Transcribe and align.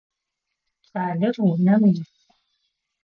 Кӏалэр 0.89 1.35
унэм 1.47 1.81
ис. 1.91 2.01